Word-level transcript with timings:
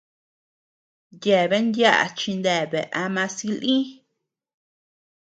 Yeabean 1.23 1.67
yaʼa 1.79 2.05
chineabea 2.17 2.91
ama 3.03 3.23
silï. 3.35 3.75